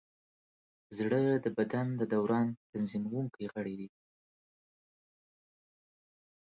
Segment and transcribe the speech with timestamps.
[0.97, 3.89] زړه د بدن د دوران تنظیمونکی غړی دی.